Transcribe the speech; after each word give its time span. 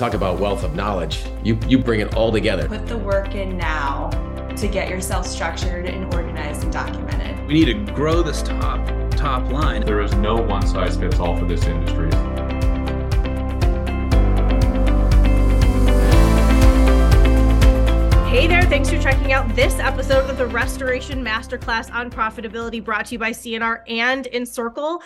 talk 0.00 0.14
about 0.14 0.40
wealth 0.40 0.64
of 0.64 0.74
knowledge. 0.74 1.22
You 1.44 1.58
you 1.68 1.78
bring 1.78 2.00
it 2.00 2.14
all 2.14 2.32
together. 2.32 2.66
Put 2.66 2.86
the 2.86 2.96
work 2.96 3.34
in 3.34 3.58
now 3.58 4.08
to 4.56 4.66
get 4.66 4.88
yourself 4.88 5.26
structured 5.26 5.84
and 5.84 6.12
organized 6.14 6.62
and 6.64 6.72
documented. 6.72 7.46
We 7.46 7.52
need 7.52 7.66
to 7.66 7.92
grow 7.92 8.22
this 8.22 8.40
top 8.40 8.88
top 9.10 9.52
line. 9.52 9.84
There 9.84 10.00
is 10.00 10.14
no 10.14 10.36
one 10.36 10.66
size 10.66 10.96
fits 10.96 11.18
all 11.18 11.36
for 11.36 11.44
this 11.44 11.66
industry. 11.66 12.10
Hey 18.30 18.46
there, 18.46 18.62
thanks 18.62 18.88
for 18.88 18.98
checking 19.02 19.32
out 19.32 19.54
this 19.54 19.78
episode 19.80 20.30
of 20.30 20.38
the 20.38 20.46
Restoration 20.46 21.22
Masterclass 21.22 21.92
on 21.92 22.10
Profitability 22.10 22.82
brought 22.82 23.06
to 23.06 23.16
you 23.16 23.18
by 23.18 23.32
C&R 23.32 23.84
and 23.86 24.26
Encircle. 24.28 25.02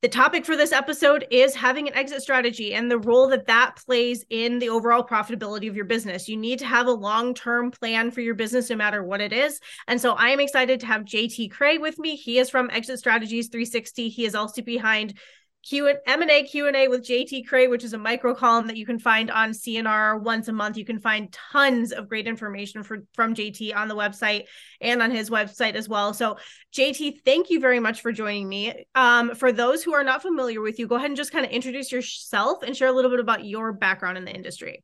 The 0.00 0.08
topic 0.08 0.46
for 0.46 0.56
this 0.56 0.70
episode 0.70 1.26
is 1.28 1.56
having 1.56 1.88
an 1.88 1.94
exit 1.94 2.22
strategy 2.22 2.72
and 2.72 2.88
the 2.88 3.00
role 3.00 3.26
that 3.30 3.48
that 3.48 3.82
plays 3.84 4.24
in 4.30 4.60
the 4.60 4.68
overall 4.68 5.04
profitability 5.04 5.68
of 5.68 5.74
your 5.74 5.86
business. 5.86 6.28
You 6.28 6.36
need 6.36 6.60
to 6.60 6.66
have 6.66 6.86
a 6.86 6.92
long 6.92 7.34
term 7.34 7.72
plan 7.72 8.12
for 8.12 8.20
your 8.20 8.36
business, 8.36 8.70
no 8.70 8.76
matter 8.76 9.02
what 9.02 9.20
it 9.20 9.32
is. 9.32 9.58
And 9.88 10.00
so 10.00 10.12
I 10.12 10.28
am 10.28 10.38
excited 10.38 10.78
to 10.78 10.86
have 10.86 11.02
JT 11.02 11.50
Kraai 11.50 11.80
with 11.80 11.98
me. 11.98 12.14
He 12.14 12.38
is 12.38 12.48
from 12.48 12.70
Exit 12.70 13.00
Strategies 13.00 13.48
360. 13.48 14.08
He 14.08 14.24
is 14.24 14.36
also 14.36 14.62
behind 14.62 15.18
Q 15.68 15.94
M&A 16.06 16.44
Q&A 16.44 16.88
with 16.88 17.04
JT 17.04 17.46
Kraai, 17.46 17.68
which 17.68 17.84
is 17.84 17.92
a 17.92 17.98
micro 17.98 18.34
column 18.34 18.66
that 18.68 18.76
you 18.78 18.86
can 18.86 18.98
find 18.98 19.30
on 19.30 19.52
C&R 19.52 20.18
once 20.18 20.48
a 20.48 20.52
month. 20.52 20.78
You 20.78 20.84
can 20.84 20.98
find 20.98 21.30
tons 21.30 21.92
of 21.92 22.08
great 22.08 22.26
information 22.26 22.82
for, 22.82 23.04
from 23.12 23.34
JT 23.34 23.76
on 23.76 23.88
the 23.88 23.94
website 23.94 24.44
and 24.80 25.02
on 25.02 25.10
his 25.10 25.28
website 25.28 25.74
as 25.74 25.86
well. 25.86 26.14
So 26.14 26.38
JT, 26.74 27.20
thank 27.22 27.50
you 27.50 27.60
very 27.60 27.80
much 27.80 28.00
for 28.00 28.12
joining 28.12 28.48
me. 28.48 28.86
Um, 28.94 29.34
for 29.34 29.52
those 29.52 29.82
who 29.82 29.92
are 29.92 30.04
not 30.04 30.22
familiar 30.22 30.62
with 30.62 30.78
you, 30.78 30.86
go 30.86 30.94
ahead 30.94 31.10
and 31.10 31.16
just 31.16 31.32
kind 31.32 31.44
of 31.44 31.50
introduce 31.50 31.92
yourself 31.92 32.62
and 32.62 32.74
share 32.74 32.88
a 32.88 32.92
little 32.92 33.10
bit 33.10 33.20
about 33.20 33.44
your 33.44 33.74
background 33.74 34.16
in 34.16 34.24
the 34.24 34.34
industry. 34.34 34.82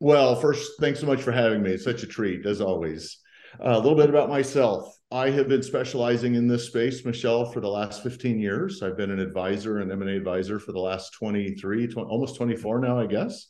Well, 0.00 0.36
first, 0.40 0.72
thanks 0.80 1.00
so 1.00 1.06
much 1.06 1.20
for 1.20 1.32
having 1.32 1.62
me. 1.62 1.72
It's 1.72 1.84
such 1.84 2.02
a 2.02 2.06
treat, 2.06 2.46
as 2.46 2.62
always. 2.62 3.18
Uh, 3.60 3.72
a 3.74 3.78
little 3.78 3.94
bit 3.94 4.08
about 4.08 4.30
myself. 4.30 4.95
I 5.12 5.30
have 5.30 5.48
been 5.48 5.62
specializing 5.62 6.34
in 6.34 6.48
this 6.48 6.66
space, 6.66 7.04
Michelle, 7.04 7.44
for 7.44 7.60
the 7.60 7.68
last 7.68 8.02
15 8.02 8.40
years. 8.40 8.82
I've 8.82 8.96
been 8.96 9.12
an 9.12 9.20
advisor 9.20 9.78
and 9.78 9.92
M&A 9.92 10.16
advisor 10.16 10.58
for 10.58 10.72
the 10.72 10.80
last 10.80 11.12
23, 11.12 11.86
20, 11.86 12.10
almost 12.10 12.36
24 12.36 12.80
now, 12.80 12.98
I 12.98 13.06
guess. 13.06 13.46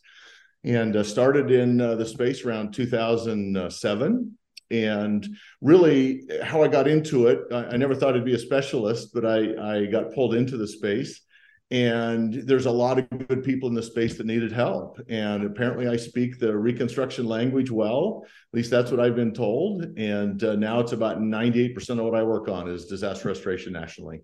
And 0.64 0.94
uh, 0.96 1.02
started 1.02 1.50
in 1.50 1.80
uh, 1.80 1.94
the 1.94 2.04
space 2.04 2.44
around 2.44 2.74
2007. 2.74 4.38
And 4.70 5.36
really, 5.62 6.22
how 6.42 6.62
I 6.62 6.68
got 6.68 6.88
into 6.88 7.28
it, 7.28 7.40
I, 7.50 7.64
I 7.64 7.76
never 7.78 7.94
thought 7.94 8.16
I'd 8.16 8.24
be 8.24 8.34
a 8.34 8.38
specialist, 8.38 9.14
but 9.14 9.24
I, 9.24 9.78
I 9.78 9.86
got 9.86 10.12
pulled 10.12 10.34
into 10.34 10.58
the 10.58 10.68
space 10.68 11.22
and 11.70 12.32
there's 12.32 12.66
a 12.66 12.70
lot 12.70 12.98
of 12.98 13.08
good 13.26 13.42
people 13.42 13.68
in 13.68 13.74
the 13.74 13.82
space 13.82 14.16
that 14.16 14.26
needed 14.26 14.52
help. 14.52 15.00
And 15.08 15.44
apparently 15.44 15.88
i 15.88 15.96
speak 15.96 16.38
the 16.38 16.56
reconstruction 16.56 17.26
language 17.26 17.70
well. 17.70 18.22
At 18.24 18.56
least 18.56 18.70
that's 18.70 18.90
what 18.90 19.00
i've 19.00 19.16
been 19.16 19.34
told. 19.34 19.82
And 19.98 20.42
uh, 20.42 20.54
now 20.56 20.80
it's 20.80 20.92
about 20.92 21.18
98% 21.18 21.90
of 21.90 22.04
what 22.04 22.14
i 22.14 22.22
work 22.22 22.48
on 22.48 22.68
is 22.68 22.86
disaster 22.86 23.28
restoration 23.28 23.72
nationally. 23.72 24.20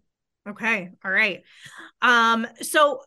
Okay. 0.48 0.90
All 1.04 1.10
right. 1.10 1.42
Um 2.00 2.46
so 2.60 3.02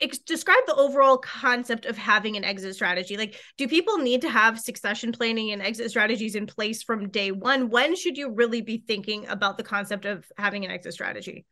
ex- 0.00 0.18
describe 0.18 0.64
the 0.66 0.76
overall 0.76 1.18
concept 1.18 1.84
of 1.84 1.98
having 1.98 2.38
an 2.38 2.44
exit 2.44 2.74
strategy. 2.74 3.18
Like 3.18 3.38
do 3.58 3.68
people 3.68 3.98
need 3.98 4.22
to 4.22 4.30
have 4.30 4.58
succession 4.58 5.12
planning 5.12 5.50
and 5.50 5.60
exit 5.60 5.90
strategies 5.90 6.36
in 6.36 6.46
place 6.46 6.82
from 6.82 7.10
day 7.10 7.32
one? 7.32 7.68
When 7.68 7.96
should 7.96 8.16
you 8.16 8.32
really 8.32 8.62
be 8.62 8.78
thinking 8.78 9.26
about 9.28 9.58
the 9.58 9.64
concept 9.64 10.06
of 10.06 10.24
having 10.38 10.64
an 10.64 10.70
exit 10.70 10.94
strategy 10.94 11.44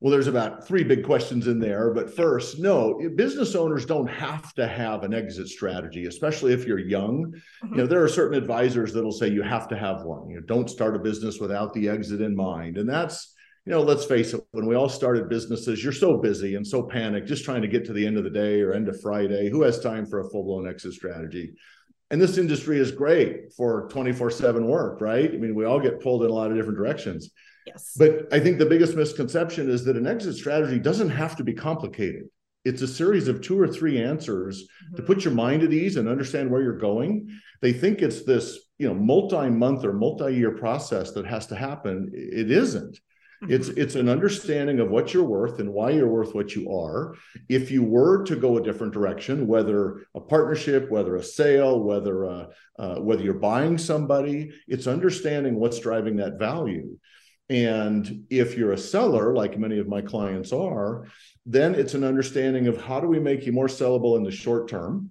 well, 0.00 0.10
there's 0.10 0.28
about 0.28 0.66
three 0.66 0.82
big 0.82 1.04
questions 1.04 1.46
in 1.46 1.58
there. 1.58 1.92
But 1.92 2.14
first, 2.14 2.58
no, 2.58 2.98
business 3.16 3.54
owners 3.54 3.84
don't 3.84 4.06
have 4.06 4.54
to 4.54 4.66
have 4.66 5.02
an 5.02 5.12
exit 5.12 5.48
strategy, 5.48 6.06
especially 6.06 6.54
if 6.54 6.66
you're 6.66 6.78
young. 6.78 7.26
Mm-hmm. 7.64 7.74
You 7.74 7.76
know, 7.82 7.86
there 7.86 8.02
are 8.02 8.08
certain 8.08 8.38
advisors 8.38 8.94
that'll 8.94 9.12
say 9.12 9.28
you 9.28 9.42
have 9.42 9.68
to 9.68 9.76
have 9.76 10.04
one. 10.04 10.30
You 10.30 10.36
know, 10.36 10.46
don't 10.46 10.70
start 10.70 10.96
a 10.96 10.98
business 10.98 11.38
without 11.38 11.74
the 11.74 11.90
exit 11.90 12.22
in 12.22 12.34
mind. 12.34 12.78
And 12.78 12.88
that's, 12.88 13.34
you 13.66 13.72
know, 13.72 13.82
let's 13.82 14.06
face 14.06 14.32
it, 14.32 14.42
when 14.52 14.64
we 14.64 14.74
all 14.74 14.88
started 14.88 15.28
businesses, 15.28 15.84
you're 15.84 15.92
so 15.92 16.16
busy 16.16 16.54
and 16.54 16.66
so 16.66 16.82
panicked, 16.82 17.28
just 17.28 17.44
trying 17.44 17.60
to 17.60 17.68
get 17.68 17.84
to 17.84 17.92
the 17.92 18.06
end 18.06 18.16
of 18.16 18.24
the 18.24 18.30
day 18.30 18.62
or 18.62 18.72
end 18.72 18.88
of 18.88 18.98
Friday. 19.02 19.50
Who 19.50 19.62
has 19.62 19.80
time 19.80 20.06
for 20.06 20.20
a 20.20 20.30
full 20.30 20.44
blown 20.44 20.66
exit 20.66 20.94
strategy? 20.94 21.52
And 22.10 22.20
this 22.20 22.38
industry 22.38 22.78
is 22.78 22.90
great 22.90 23.52
for 23.52 23.88
24 23.90 24.30
7 24.30 24.66
work, 24.66 25.00
right? 25.00 25.30
I 25.32 25.36
mean, 25.36 25.54
we 25.54 25.64
all 25.64 25.80
get 25.80 26.00
pulled 26.00 26.24
in 26.24 26.30
a 26.30 26.34
lot 26.34 26.50
of 26.50 26.56
different 26.56 26.78
directions. 26.78 27.30
Yes. 27.66 27.94
But 27.96 28.32
I 28.32 28.40
think 28.40 28.58
the 28.58 28.66
biggest 28.66 28.96
misconception 28.96 29.70
is 29.70 29.84
that 29.84 29.96
an 29.96 30.06
exit 30.06 30.34
strategy 30.34 30.78
doesn't 30.78 31.10
have 31.10 31.36
to 31.36 31.44
be 31.44 31.52
complicated. 31.52 32.24
It's 32.64 32.82
a 32.82 32.88
series 32.88 33.28
of 33.28 33.40
two 33.40 33.58
or 33.58 33.68
three 33.68 34.02
answers 34.02 34.62
mm-hmm. 34.62 34.96
to 34.96 35.02
put 35.02 35.24
your 35.24 35.34
mind 35.34 35.62
at 35.62 35.72
ease 35.72 35.96
and 35.96 36.08
understand 36.08 36.50
where 36.50 36.62
you're 36.62 36.78
going. 36.78 37.28
They 37.62 37.72
think 37.72 38.02
it's 38.02 38.24
this, 38.24 38.58
you 38.78 38.88
know, 38.88 38.94
multi-month 38.94 39.84
or 39.84 39.92
multi-year 39.92 40.56
process 40.56 41.12
that 41.12 41.26
has 41.26 41.46
to 41.48 41.54
happen. 41.54 42.10
It 42.12 42.50
isn't. 42.50 42.98
Mm-hmm. 43.42 43.52
It's 43.52 43.68
it's 43.68 43.94
an 43.94 44.08
understanding 44.08 44.80
of 44.80 44.90
what 44.90 45.14
you're 45.14 45.24
worth 45.24 45.60
and 45.60 45.72
why 45.72 45.90
you're 45.90 46.08
worth 46.08 46.34
what 46.34 46.54
you 46.54 46.70
are. 46.72 47.14
If 47.48 47.70
you 47.70 47.82
were 47.82 48.22
to 48.24 48.36
go 48.36 48.58
a 48.58 48.62
different 48.62 48.92
direction, 48.92 49.46
whether 49.46 50.04
a 50.14 50.20
partnership, 50.20 50.90
whether 50.90 51.16
a 51.16 51.22
sale, 51.22 51.80
whether 51.82 52.24
a, 52.24 52.48
uh, 52.78 52.96
whether 52.96 53.22
you're 53.22 53.34
buying 53.34 53.78
somebody, 53.78 54.52
it's 54.68 54.86
understanding 54.86 55.54
what's 55.54 55.80
driving 55.80 56.16
that 56.16 56.38
value. 56.38 56.98
And 57.48 58.26
if 58.30 58.56
you're 58.56 58.72
a 58.72 58.78
seller, 58.78 59.34
like 59.34 59.58
many 59.58 59.78
of 59.78 59.88
my 59.88 60.02
clients 60.02 60.52
are, 60.52 61.06
then 61.46 61.74
it's 61.74 61.94
an 61.94 62.04
understanding 62.04 62.68
of 62.68 62.80
how 62.80 63.00
do 63.00 63.08
we 63.08 63.18
make 63.18 63.44
you 63.44 63.52
more 63.52 63.66
sellable 63.66 64.16
in 64.16 64.22
the 64.22 64.30
short 64.30 64.68
term? 64.68 65.10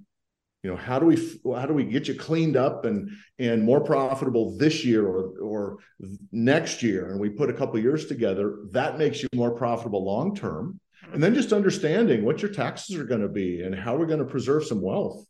You 0.63 0.71
know, 0.71 0.75
how 0.75 0.99
do 0.99 1.05
we 1.05 1.15
how 1.55 1.65
do 1.65 1.73
we 1.73 1.85
get 1.85 2.07
you 2.07 2.15
cleaned 2.15 2.57
up 2.57 2.85
and 2.85 3.09
and 3.37 3.63
more 3.63 3.81
profitable 3.81 4.57
this 4.57 4.83
year 4.83 5.05
or 5.07 5.39
or 5.39 5.77
next 6.31 6.83
year? 6.83 7.11
And 7.11 7.19
we 7.19 7.29
put 7.29 7.49
a 7.49 7.53
couple 7.53 7.79
years 7.79 8.07
together. 8.07 8.57
That 8.71 8.97
makes 8.97 9.23
you 9.23 9.29
more 9.33 9.51
profitable 9.51 10.03
long 10.03 10.35
term. 10.35 10.79
And 11.13 11.23
then 11.23 11.33
just 11.33 11.53
understanding 11.53 12.25
what 12.25 12.41
your 12.41 12.51
taxes 12.51 12.97
are 12.97 13.05
going 13.05 13.21
to 13.21 13.29
be 13.29 13.61
and 13.61 13.73
how 13.73 13.95
we're 13.95 14.05
going 14.05 14.19
to 14.19 14.25
preserve 14.25 14.65
some 14.65 14.81
wealth 14.81 15.25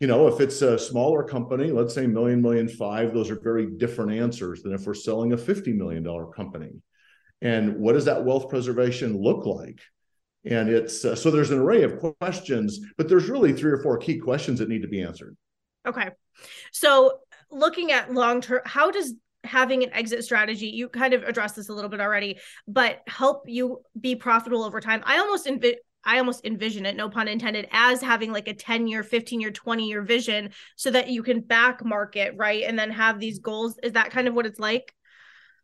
you 0.00 0.06
know, 0.06 0.28
if 0.28 0.40
it's 0.40 0.62
a 0.62 0.78
smaller 0.78 1.24
company, 1.24 1.72
let's 1.72 1.92
say 1.92 2.06
million, 2.06 2.40
million 2.40 2.68
five, 2.68 3.12
those 3.12 3.30
are 3.30 3.40
very 3.40 3.66
different 3.66 4.12
answers 4.12 4.62
than 4.62 4.72
if 4.72 4.86
we're 4.86 4.94
selling 4.94 5.32
a 5.32 5.36
$50 5.36 5.74
million 5.74 6.04
company. 6.34 6.70
And 7.42 7.76
what 7.76 7.94
does 7.94 8.04
that 8.04 8.24
wealth 8.24 8.48
preservation 8.48 9.20
look 9.20 9.44
like? 9.44 9.80
And 10.44 10.68
it's 10.68 11.04
uh, 11.04 11.16
so 11.16 11.30
there's 11.30 11.50
an 11.50 11.58
array 11.58 11.82
of 11.82 11.98
questions, 11.98 12.80
but 12.96 13.08
there's 13.08 13.28
really 13.28 13.52
three 13.52 13.72
or 13.72 13.78
four 13.78 13.98
key 13.98 14.18
questions 14.18 14.58
that 14.60 14.68
need 14.68 14.82
to 14.82 14.88
be 14.88 15.02
answered. 15.02 15.36
Okay. 15.86 16.10
So 16.72 17.18
looking 17.50 17.92
at 17.92 18.12
long 18.12 18.40
term, 18.40 18.60
how 18.64 18.90
does 18.90 19.14
having 19.44 19.82
an 19.82 19.92
exit 19.92 20.24
strategy 20.24 20.66
you 20.66 20.88
kind 20.88 21.14
of 21.14 21.22
addressed 21.22 21.54
this 21.54 21.68
a 21.68 21.72
little 21.72 21.88
bit 21.88 22.00
already 22.00 22.38
but 22.66 23.00
help 23.06 23.44
you 23.46 23.80
be 23.98 24.16
profitable 24.16 24.64
over 24.64 24.80
time 24.80 25.00
i 25.06 25.18
almost 25.18 25.46
envi- 25.46 25.76
I 26.04 26.18
almost 26.18 26.46
envision 26.46 26.86
it, 26.86 26.96
no 26.96 27.10
pun 27.10 27.28
intended, 27.28 27.68
as 27.70 28.00
having 28.00 28.32
like 28.32 28.48
a 28.48 28.54
10 28.54 28.86
year, 28.86 29.02
15 29.02 29.40
year, 29.40 29.50
20 29.50 29.86
year 29.86 30.00
vision 30.00 30.50
so 30.76 30.90
that 30.90 31.10
you 31.10 31.22
can 31.22 31.40
back 31.40 31.84
market, 31.84 32.34
right? 32.36 32.62
And 32.64 32.78
then 32.78 32.90
have 32.90 33.18
these 33.18 33.40
goals. 33.40 33.78
Is 33.82 33.92
that 33.92 34.10
kind 34.10 34.28
of 34.28 34.32
what 34.32 34.46
it's 34.46 34.58
like? 34.58 34.94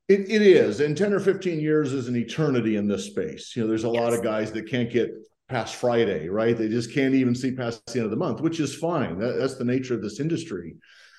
It, 0.09 0.31
it 0.31 0.43
is. 0.43 0.81
And 0.81 0.97
10 0.97 1.13
or 1.13 1.21
15 1.21 1.61
years 1.61 1.93
is 1.93 2.09
an 2.09 2.17
eternity 2.17 2.77
in 2.77 2.87
this 2.87 3.07
space. 3.07 3.55
You 3.57 3.63
know, 3.63 3.69
there's 3.69 3.85
a 3.85 3.89
yes. 3.89 4.03
lot 4.03 4.13
of 4.13 4.23
guys 4.23 4.53
that 4.53 4.69
can't 4.69 4.91
get 4.91 5.11
past 5.49 5.77
Friday, 5.77 6.29
right? 6.29 6.57
They 6.57 6.69
just 6.69 6.93
can't 6.93 7.15
even 7.15 7.35
see 7.35 7.53
past 7.53 7.87
the 7.87 8.01
end 8.01 8.05
of 8.05 8.11
the 8.11 8.17
month, 8.17 8.41
which 8.41 8.61
is 8.61 8.75
fine. 8.75 9.19
That, 9.19 9.39
that's 9.39 9.57
the 9.57 9.65
nature 9.65 9.95
of 9.95 10.03
this 10.03 10.21
industry. 10.21 10.77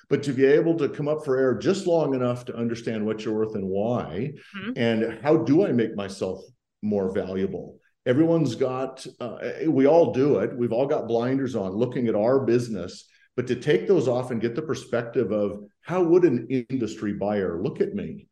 But 0.08 0.22
to 0.22 0.32
be 0.32 0.44
able 0.44 0.76
to 0.78 0.88
come 0.88 1.08
up 1.08 1.24
for 1.24 1.36
air 1.36 1.58
just 1.58 1.86
long 1.86 2.14
enough 2.14 2.44
to 2.44 2.56
understand 2.56 3.04
what 3.04 3.24
you're 3.24 3.34
worth 3.34 3.56
and 3.56 3.66
why, 3.66 4.32
mm-hmm. 4.56 4.72
and 4.76 5.20
how 5.20 5.38
do 5.38 5.66
I 5.66 5.72
make 5.72 5.96
myself 5.96 6.40
more 6.82 7.12
valuable? 7.12 7.80
everyone's 8.06 8.54
got 8.54 9.04
uh, 9.20 9.36
we 9.68 9.86
all 9.86 10.12
do 10.12 10.38
it 10.38 10.56
we've 10.56 10.72
all 10.72 10.86
got 10.86 11.08
blinders 11.08 11.56
on 11.56 11.72
looking 11.72 12.06
at 12.06 12.14
our 12.14 12.40
business 12.40 13.08
but 13.34 13.46
to 13.46 13.56
take 13.56 13.86
those 13.86 14.08
off 14.08 14.30
and 14.30 14.40
get 14.40 14.54
the 14.54 14.62
perspective 14.62 15.32
of 15.32 15.58
how 15.82 16.02
would 16.02 16.24
an 16.24 16.46
industry 16.70 17.12
buyer 17.12 17.60
look 17.60 17.80
at 17.80 17.94
me 17.94 18.26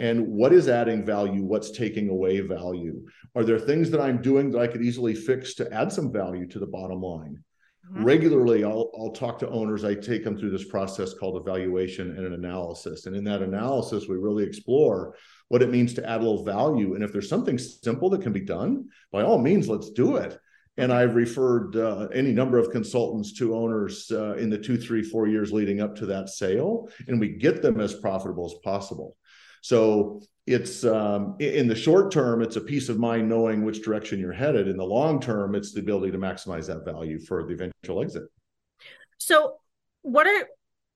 and 0.00 0.26
what 0.26 0.52
is 0.52 0.68
adding 0.68 1.04
value 1.04 1.42
what's 1.42 1.70
taking 1.70 2.08
away 2.08 2.40
value 2.40 3.06
are 3.34 3.44
there 3.44 3.58
things 3.58 3.90
that 3.90 4.00
i'm 4.00 4.20
doing 4.20 4.50
that 4.50 4.60
i 4.60 4.66
could 4.66 4.82
easily 4.82 5.14
fix 5.14 5.54
to 5.54 5.72
add 5.72 5.92
some 5.92 6.12
value 6.12 6.46
to 6.46 6.58
the 6.58 6.66
bottom 6.66 7.00
line 7.00 7.42
mm-hmm. 7.92 8.04
regularly 8.04 8.64
I'll, 8.64 8.90
I'll 8.98 9.12
talk 9.12 9.38
to 9.40 9.48
owners 9.48 9.84
i 9.84 9.94
take 9.94 10.24
them 10.24 10.36
through 10.36 10.50
this 10.50 10.68
process 10.68 11.14
called 11.14 11.40
evaluation 11.40 12.16
and 12.16 12.26
an 12.26 12.34
analysis 12.34 13.06
and 13.06 13.14
in 13.14 13.24
that 13.24 13.42
analysis 13.42 14.08
we 14.08 14.16
really 14.16 14.44
explore 14.44 15.14
what 15.50 15.62
it 15.62 15.70
means 15.70 15.92
to 15.94 16.08
add 16.08 16.20
a 16.20 16.24
little 16.24 16.44
value. 16.44 16.94
And 16.94 17.02
if 17.02 17.12
there's 17.12 17.28
something 17.28 17.58
simple 17.58 18.08
that 18.10 18.22
can 18.22 18.32
be 18.32 18.40
done, 18.40 18.88
by 19.10 19.22
all 19.22 19.36
means, 19.36 19.68
let's 19.68 19.90
do 19.90 20.16
it. 20.16 20.38
And 20.76 20.92
I've 20.92 21.16
referred 21.16 21.76
uh, 21.76 22.06
any 22.14 22.32
number 22.32 22.56
of 22.56 22.70
consultants 22.70 23.32
to 23.34 23.56
owners 23.56 24.10
uh, 24.12 24.34
in 24.34 24.48
the 24.48 24.56
two, 24.56 24.78
three, 24.78 25.02
four 25.02 25.26
years 25.26 25.52
leading 25.52 25.80
up 25.80 25.96
to 25.96 26.06
that 26.06 26.28
sale, 26.28 26.88
and 27.08 27.18
we 27.18 27.30
get 27.30 27.62
them 27.62 27.80
as 27.80 27.94
profitable 27.94 28.46
as 28.46 28.54
possible. 28.62 29.16
So 29.60 30.22
it's 30.46 30.84
um, 30.84 31.36
in 31.38 31.68
the 31.68 31.74
short 31.74 32.10
term, 32.10 32.42
it's 32.42 32.56
a 32.56 32.60
peace 32.60 32.88
of 32.88 32.98
mind 32.98 33.28
knowing 33.28 33.64
which 33.64 33.82
direction 33.82 34.18
you're 34.18 34.32
headed. 34.32 34.68
In 34.68 34.76
the 34.76 34.84
long 34.84 35.20
term, 35.20 35.54
it's 35.54 35.72
the 35.72 35.80
ability 35.80 36.12
to 36.12 36.18
maximize 36.18 36.66
that 36.66 36.84
value 36.84 37.18
for 37.18 37.44
the 37.44 37.52
eventual 37.52 38.02
exit. 38.02 38.24
So, 39.18 39.56
what 40.02 40.26
are 40.26 40.48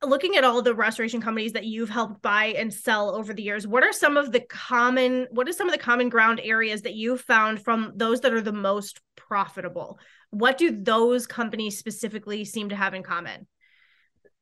looking 0.02 0.37
at 0.37 0.44
all 0.44 0.61
the 0.62 0.75
restoration 0.75 1.20
companies 1.20 1.52
that 1.52 1.64
you've 1.64 1.88
helped 1.88 2.20
buy 2.22 2.46
and 2.46 2.72
sell 2.72 3.14
over 3.14 3.32
the 3.32 3.43
years 3.43 3.66
what 3.66 3.82
are 3.82 3.93
some 3.93 4.16
of 4.19 4.32
the 4.32 4.40
common 4.40 5.26
what 5.31 5.49
are 5.49 5.52
some 5.52 5.67
of 5.67 5.72
the 5.72 5.78
common 5.78 6.10
ground 6.10 6.40
areas 6.43 6.82
that 6.82 6.94
you've 6.94 7.22
found 7.22 7.62
from 7.62 7.93
those 7.96 8.20
that 8.20 8.34
are 8.34 8.43
the 8.43 8.52
most 8.52 9.00
profitable 9.17 9.99
what 10.31 10.58
do 10.58 10.82
those 10.82 11.26
companies 11.26 11.78
specifically 11.78 12.44
seem 12.44 12.69
to 12.69 12.76
have 12.76 12.93
in 12.93 13.02
common 13.02 13.46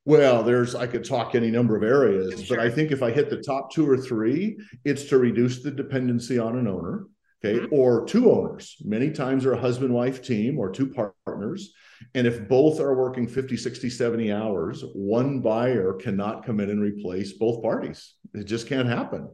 well, 0.05 0.43
there's 0.43 0.75
I 0.75 0.87
could 0.87 1.05
talk 1.05 1.33
any 1.33 1.49
number 1.49 1.75
of 1.75 1.83
areas, 1.83 2.43
sure. 2.43 2.57
but 2.57 2.65
I 2.65 2.69
think 2.69 2.91
if 2.91 3.01
I 3.01 3.11
hit 3.11 3.29
the 3.29 3.41
top 3.41 3.71
two 3.71 3.89
or 3.89 3.97
three, 3.97 4.57
it's 4.83 5.05
to 5.05 5.17
reduce 5.17 5.63
the 5.63 5.71
dependency 5.71 6.37
on 6.37 6.57
an 6.57 6.67
owner, 6.67 7.07
okay, 7.43 7.59
mm-hmm. 7.59 7.73
or 7.73 8.05
two 8.05 8.31
owners. 8.31 8.75
Many 8.83 9.11
times 9.11 9.43
they're 9.43 9.53
a 9.53 9.59
husband 9.59 9.93
wife 9.93 10.21
team 10.21 10.59
or 10.59 10.69
two 10.69 10.87
partners. 10.87 11.73
And 12.15 12.27
if 12.27 12.49
both 12.49 12.81
are 12.81 12.95
working 12.95 13.27
50, 13.27 13.55
60, 13.55 13.89
70 13.89 14.31
hours, 14.33 14.83
one 14.93 15.39
buyer 15.39 15.93
cannot 15.93 16.45
come 16.45 16.59
in 16.59 16.69
and 16.69 16.81
replace 16.81 17.33
both 17.33 17.61
parties. 17.61 18.15
It 18.33 18.43
just 18.43 18.67
can't 18.67 18.89
happen. 18.89 19.29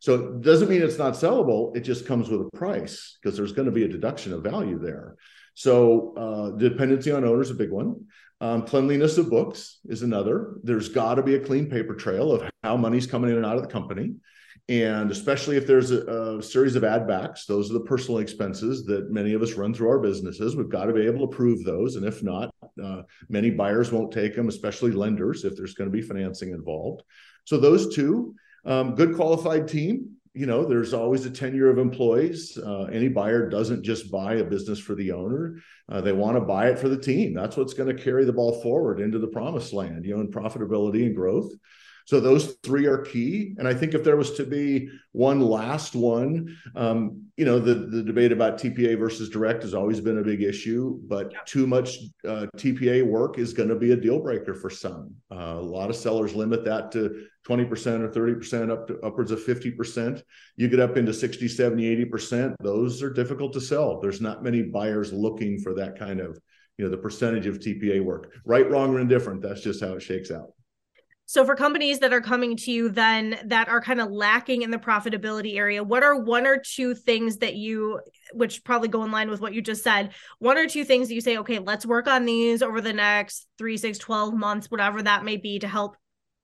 So 0.00 0.14
it 0.14 0.40
doesn't 0.42 0.68
mean 0.68 0.82
it's 0.82 0.98
not 0.98 1.14
sellable. 1.14 1.74
It 1.76 1.80
just 1.80 2.06
comes 2.06 2.28
with 2.28 2.42
a 2.42 2.56
price 2.56 3.18
because 3.22 3.36
there's 3.36 3.52
going 3.52 3.66
to 3.66 3.72
be 3.72 3.84
a 3.84 3.88
deduction 3.88 4.34
of 4.34 4.42
value 4.42 4.78
there. 4.78 5.16
So 5.54 6.14
uh, 6.16 6.58
dependency 6.58 7.10
on 7.12 7.24
owner 7.24 7.42
is 7.42 7.50
a 7.50 7.54
big 7.54 7.70
one. 7.70 8.06
Um, 8.40 8.62
cleanliness 8.62 9.18
of 9.18 9.28
books 9.28 9.80
is 9.84 10.02
another. 10.02 10.54
There's 10.62 10.88
got 10.88 11.14
to 11.14 11.22
be 11.22 11.34
a 11.34 11.40
clean 11.40 11.68
paper 11.68 11.94
trail 11.94 12.32
of 12.32 12.50
how 12.62 12.76
money's 12.76 13.06
coming 13.06 13.30
in 13.30 13.36
and 13.36 13.44
out 13.44 13.56
of 13.56 13.62
the 13.62 13.68
company. 13.68 14.14
And 14.68 15.10
especially 15.10 15.56
if 15.56 15.66
there's 15.66 15.90
a, 15.90 16.06
a, 16.06 16.42
series 16.42 16.76
of 16.76 16.84
ad 16.84 17.06
backs, 17.06 17.44
those 17.44 17.70
are 17.70 17.74
the 17.74 17.80
personal 17.80 18.20
expenses 18.20 18.84
that 18.84 19.10
many 19.10 19.34
of 19.34 19.42
us 19.42 19.54
run 19.54 19.74
through 19.74 19.88
our 19.88 19.98
businesses. 19.98 20.54
We've 20.54 20.68
got 20.68 20.84
to 20.84 20.92
be 20.92 21.06
able 21.06 21.28
to 21.28 21.36
prove 21.36 21.64
those. 21.64 21.96
And 21.96 22.06
if 22.06 22.22
not, 22.22 22.54
uh, 22.82 23.02
many 23.28 23.50
buyers 23.50 23.90
won't 23.90 24.12
take 24.12 24.36
them, 24.36 24.48
especially 24.48 24.92
lenders, 24.92 25.44
if 25.44 25.56
there's 25.56 25.74
going 25.74 25.90
to 25.90 25.96
be 25.96 26.02
financing 26.02 26.50
involved. 26.50 27.02
So, 27.44 27.58
those 27.58 27.94
two, 27.94 28.34
um, 28.64 28.94
good 28.94 29.16
qualified 29.16 29.66
team, 29.66 30.16
you 30.32 30.46
know 30.46 30.64
there's 30.64 30.94
always 30.94 31.26
a 31.26 31.30
tenure 31.30 31.70
of 31.70 31.78
employees 31.78 32.56
uh, 32.56 32.84
any 32.84 33.08
buyer 33.08 33.48
doesn't 33.48 33.82
just 33.82 34.10
buy 34.12 34.34
a 34.34 34.44
business 34.44 34.78
for 34.78 34.94
the 34.94 35.10
owner 35.10 35.56
uh, 35.90 36.00
they 36.00 36.12
want 36.12 36.36
to 36.36 36.40
buy 36.40 36.68
it 36.68 36.78
for 36.78 36.88
the 36.88 37.00
team 37.00 37.34
that's 37.34 37.56
what's 37.56 37.74
going 37.74 37.94
to 37.94 38.02
carry 38.02 38.24
the 38.24 38.32
ball 38.32 38.60
forward 38.62 39.00
into 39.00 39.18
the 39.18 39.26
promised 39.26 39.72
land 39.72 40.04
you 40.04 40.14
know 40.14 40.20
in 40.20 40.30
profitability 40.30 41.06
and 41.06 41.14
growth 41.14 41.52
so 42.10 42.18
those 42.18 42.56
three 42.64 42.86
are 42.86 42.98
key. 42.98 43.54
And 43.56 43.68
I 43.68 43.72
think 43.72 43.94
if 43.94 44.02
there 44.02 44.16
was 44.16 44.32
to 44.32 44.44
be 44.44 44.88
one 45.12 45.40
last 45.40 45.94
one, 45.94 46.56
um, 46.74 47.26
you 47.36 47.44
know, 47.44 47.60
the, 47.60 47.74
the 47.74 48.02
debate 48.02 48.32
about 48.32 48.58
TPA 48.58 48.98
versus 48.98 49.28
direct 49.28 49.62
has 49.62 49.74
always 49.74 50.00
been 50.00 50.18
a 50.18 50.22
big 50.22 50.42
issue, 50.42 50.98
but 51.06 51.32
too 51.46 51.68
much 51.68 51.98
uh, 52.26 52.46
TPA 52.56 53.06
work 53.06 53.38
is 53.38 53.52
going 53.52 53.68
to 53.68 53.76
be 53.76 53.92
a 53.92 53.96
deal 53.96 54.18
breaker 54.18 54.54
for 54.54 54.70
some. 54.70 55.14
Uh, 55.30 55.54
a 55.58 55.62
lot 55.62 55.88
of 55.88 55.94
sellers 55.94 56.34
limit 56.34 56.64
that 56.64 56.90
to 56.90 57.28
20% 57.46 57.70
or 58.00 58.08
30% 58.08 58.70
up 58.70 58.88
to 58.88 58.98
upwards 59.00 59.30
of 59.30 59.38
50%. 59.38 60.22
You 60.56 60.68
get 60.68 60.80
up 60.80 60.96
into 60.96 61.14
60, 61.14 61.48
70, 61.48 62.06
80%. 62.06 62.56
Those 62.60 63.04
are 63.04 63.12
difficult 63.12 63.52
to 63.52 63.60
sell. 63.60 64.00
There's 64.00 64.20
not 64.20 64.42
many 64.42 64.62
buyers 64.62 65.12
looking 65.12 65.58
for 65.60 65.74
that 65.80 65.98
kind 65.98 66.20
of, 66.20 66.38
you 66.78 66.84
know, 66.84 66.90
the 66.90 66.96
percentage 66.96 67.46
of 67.46 67.58
TPA 67.58 68.04
work. 68.04 68.32
Right, 68.44 68.68
wrong, 68.70 68.94
or 68.94 69.00
indifferent. 69.00 69.42
That's 69.42 69.62
just 69.62 69.82
how 69.82 69.94
it 69.94 70.02
shakes 70.02 70.30
out. 70.30 70.52
So 71.30 71.44
for 71.44 71.54
companies 71.54 72.00
that 72.00 72.12
are 72.12 72.20
coming 72.20 72.56
to 72.56 72.72
you 72.72 72.88
then 72.88 73.38
that 73.44 73.68
are 73.68 73.80
kind 73.80 74.00
of 74.00 74.10
lacking 74.10 74.62
in 74.62 74.72
the 74.72 74.78
profitability 74.78 75.56
area, 75.56 75.80
what 75.80 76.02
are 76.02 76.18
one 76.18 76.44
or 76.44 76.56
two 76.56 76.92
things 76.92 77.36
that 77.36 77.54
you 77.54 78.00
which 78.32 78.64
probably 78.64 78.88
go 78.88 79.04
in 79.04 79.12
line 79.12 79.30
with 79.30 79.40
what 79.40 79.54
you 79.54 79.62
just 79.62 79.84
said, 79.84 80.10
one 80.40 80.58
or 80.58 80.66
two 80.66 80.84
things 80.84 81.06
that 81.06 81.14
you 81.14 81.20
say, 81.20 81.36
okay, 81.36 81.60
let's 81.60 81.86
work 81.86 82.08
on 82.08 82.24
these 82.24 82.62
over 82.62 82.80
the 82.80 82.92
next 82.92 83.46
3, 83.58 83.76
6, 83.76 83.96
12 83.98 84.34
months, 84.34 84.72
whatever 84.72 85.00
that 85.00 85.24
may 85.24 85.36
be 85.36 85.60
to 85.60 85.68
help 85.68 85.96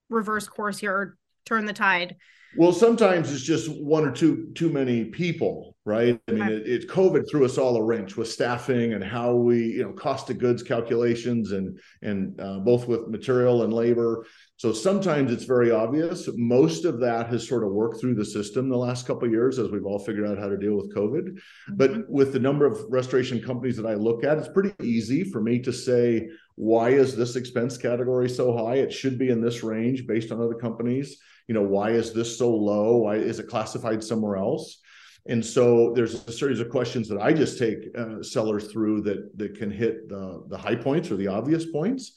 reverse 0.08 0.46
course 0.46 0.78
here 0.78 0.92
or 0.92 1.16
turn 1.44 1.64
the 1.64 1.72
tide? 1.72 2.14
Well, 2.58 2.72
sometimes 2.72 3.32
it's 3.32 3.42
just 3.42 3.70
one 3.70 4.06
or 4.06 4.12
two 4.12 4.50
too 4.54 4.70
many 4.70 5.04
people, 5.04 5.76
right? 5.84 6.20
I 6.28 6.32
mean, 6.32 6.42
it, 6.42 6.66
it, 6.66 6.88
COVID 6.88 7.28
threw 7.30 7.44
us 7.44 7.58
all 7.58 7.76
a 7.76 7.82
wrench 7.82 8.16
with 8.16 8.30
staffing 8.30 8.94
and 8.94 9.04
how 9.04 9.34
we, 9.34 9.58
you 9.58 9.82
know, 9.82 9.92
cost 9.92 10.30
of 10.30 10.38
goods 10.38 10.62
calculations 10.62 11.52
and 11.52 11.78
and 12.02 12.40
uh, 12.40 12.58
both 12.60 12.88
with 12.88 13.08
material 13.08 13.62
and 13.62 13.72
labor. 13.72 14.26
So 14.56 14.72
sometimes 14.72 15.32
it's 15.32 15.44
very 15.44 15.70
obvious. 15.70 16.28
Most 16.34 16.84
of 16.86 17.00
that 17.00 17.28
has 17.28 17.46
sort 17.46 17.62
of 17.62 17.72
worked 17.72 18.00
through 18.00 18.14
the 18.14 18.24
system 18.24 18.68
the 18.68 18.76
last 18.76 19.06
couple 19.06 19.28
years 19.28 19.58
as 19.58 19.70
we've 19.70 19.84
all 19.84 19.98
figured 19.98 20.26
out 20.26 20.38
how 20.38 20.48
to 20.48 20.56
deal 20.56 20.76
with 20.76 20.94
COVID. 20.94 21.28
Mm-hmm. 21.28 21.76
But 21.76 22.08
with 22.08 22.32
the 22.32 22.40
number 22.40 22.64
of 22.64 22.80
restoration 22.88 23.42
companies 23.42 23.76
that 23.76 23.86
I 23.86 23.94
look 23.94 24.24
at, 24.24 24.38
it's 24.38 24.48
pretty 24.48 24.72
easy 24.82 25.24
for 25.24 25.42
me 25.42 25.58
to 25.60 25.72
say 25.72 26.28
why 26.54 26.88
is 26.88 27.14
this 27.14 27.36
expense 27.36 27.76
category 27.76 28.30
so 28.30 28.56
high? 28.56 28.76
It 28.76 28.92
should 28.92 29.18
be 29.18 29.28
in 29.28 29.42
this 29.42 29.62
range 29.62 30.06
based 30.06 30.32
on 30.32 30.40
other 30.40 30.54
companies 30.54 31.18
you 31.48 31.54
know 31.54 31.62
why 31.62 31.90
is 31.90 32.12
this 32.12 32.38
so 32.38 32.54
low? 32.54 32.96
Why 32.96 33.16
is 33.16 33.38
it 33.38 33.48
classified 33.48 34.02
somewhere 34.02 34.36
else? 34.36 34.80
And 35.28 35.44
so 35.44 35.92
there's 35.92 36.26
a 36.26 36.32
series 36.32 36.60
of 36.60 36.70
questions 36.70 37.08
that 37.08 37.20
i 37.20 37.32
just 37.32 37.58
take 37.58 37.78
uh, 37.98 38.22
sellers 38.22 38.70
through 38.70 39.02
that 39.02 39.36
that 39.38 39.56
can 39.58 39.70
hit 39.70 40.08
the 40.08 40.44
the 40.48 40.56
high 40.56 40.76
points 40.76 41.10
or 41.10 41.16
the 41.16 41.28
obvious 41.28 41.66
points. 41.66 42.12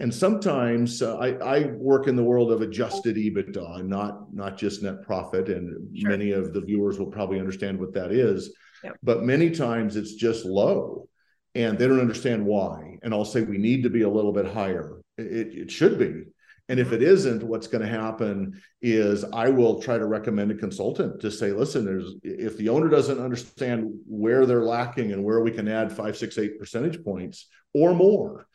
And 0.00 0.12
sometimes 0.12 1.02
uh, 1.02 1.16
I, 1.18 1.28
I 1.34 1.66
work 1.76 2.08
in 2.08 2.16
the 2.16 2.24
world 2.24 2.50
of 2.50 2.62
adjusted 2.62 3.16
ebitda 3.16 3.84
not 3.84 4.32
not 4.34 4.56
just 4.56 4.82
net 4.82 5.02
profit 5.02 5.48
and 5.48 5.96
sure. 5.96 6.10
many 6.10 6.32
of 6.32 6.52
the 6.52 6.60
viewers 6.60 6.98
will 6.98 7.10
probably 7.10 7.38
understand 7.38 7.78
what 7.78 7.94
that 7.94 8.12
is. 8.12 8.54
Yep. 8.82 8.96
but 9.02 9.22
many 9.22 9.48
times 9.48 9.96
it's 9.96 10.12
just 10.12 10.44
low 10.44 11.08
and 11.54 11.78
they 11.78 11.86
don't 11.86 12.00
understand 12.00 12.44
why. 12.44 12.98
And 13.02 13.14
i'll 13.14 13.24
say 13.24 13.42
we 13.42 13.58
need 13.58 13.82
to 13.84 13.90
be 13.90 14.02
a 14.02 14.08
little 14.08 14.32
bit 14.32 14.46
higher. 14.46 15.00
It, 15.16 15.54
it 15.54 15.70
should 15.70 15.98
be 15.98 16.24
and 16.68 16.80
if 16.80 16.92
it 16.92 17.00
mm-hmm. 17.00 17.12
isn't, 17.12 17.42
what's 17.42 17.66
going 17.66 17.82
to 17.82 17.88
happen 17.88 18.60
is 18.80 19.24
I 19.24 19.50
will 19.50 19.82
try 19.82 19.98
to 19.98 20.06
recommend 20.06 20.50
a 20.50 20.54
consultant 20.54 21.20
to 21.20 21.30
say, 21.30 21.52
listen, 21.52 21.84
there's 21.84 22.14
if 22.22 22.56
the 22.56 22.70
owner 22.70 22.88
doesn't 22.88 23.20
understand 23.20 23.92
where 24.06 24.46
they're 24.46 24.64
lacking 24.64 25.12
and 25.12 25.22
where 25.22 25.40
we 25.40 25.50
can 25.50 25.68
add 25.68 25.92
five, 25.92 26.16
six, 26.16 26.38
eight 26.38 26.58
percentage 26.58 27.04
points 27.04 27.48
or 27.74 27.94
more, 27.94 28.46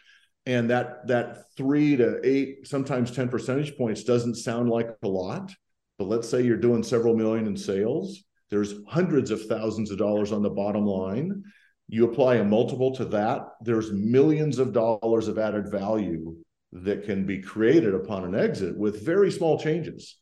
and 0.46 0.70
that 0.72 1.06
that 1.08 1.44
three 1.56 1.96
to 1.98 2.20
eight, 2.24 2.68
sometimes 2.68 3.12
10 3.12 3.30
percentage 3.30 3.78
points 3.78 4.04
doesn't 4.04 4.36
sound 4.36 4.70
like 4.70 4.90
a 5.04 5.08
lot, 5.08 5.54
but 6.00 6.08
let's 6.08 6.28
say 6.28 6.42
you're 6.42 6.58
doing 6.58 6.82
several 6.82 7.16
million 7.16 7.46
in 7.46 7.56
sales, 7.56 8.24
there's 8.50 8.74
hundreds 8.88 9.30
of 9.30 9.46
thousands 9.46 9.92
of 9.92 10.00
dollars 10.00 10.32
on 10.32 10.42
the 10.42 10.50
bottom 10.50 10.86
line. 10.86 11.44
You 11.88 12.06
apply 12.06 12.36
a 12.36 12.44
multiple 12.44 12.96
to 12.96 13.06
that, 13.06 13.50
there's 13.62 13.92
millions 13.92 14.58
of 14.58 14.74
dollars 14.74 15.28
of 15.28 15.38
added 15.38 15.70
value 15.70 16.36
that 16.71 17.03
can 17.03 17.25
be 17.25 17.41
created 17.41 17.94
upon 17.94 18.24
an 18.24 18.36
exit 18.36 18.77
with 18.77 19.05
very 19.05 19.32
small 19.32 19.60
changes. 19.60 20.15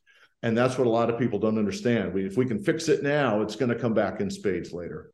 And 0.43 0.57
that's 0.57 0.77
what 0.77 0.87
a 0.87 0.89
lot 0.89 1.09
of 1.09 1.19
people 1.19 1.39
don't 1.39 1.57
understand. 1.57 2.13
We, 2.13 2.25
if 2.25 2.37
we 2.37 2.45
can 2.45 2.63
fix 2.63 2.87
it 2.89 3.03
now, 3.03 3.41
it's 3.41 3.55
going 3.55 3.69
to 3.69 3.79
come 3.79 3.93
back 3.93 4.21
in 4.21 4.29
spades 4.29 4.71
later. 4.71 5.11